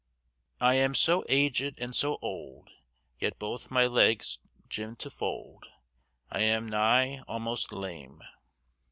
"....I 0.59 0.73
am 0.77 0.95
so 0.95 1.21
agyd 1.29 1.75
and 1.77 1.95
so 1.95 2.17
olde, 2.23 2.71
Yt 3.19 3.37
both 3.37 3.69
my 3.69 3.85
leggys 3.85 4.39
gyn 4.67 4.95
to 4.97 5.11
folde, 5.11 5.67
I 6.31 6.39
am 6.39 6.67
ny 6.67 7.19
almost 7.27 7.71
lame." 7.71 8.23